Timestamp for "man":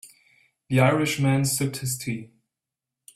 1.19-1.45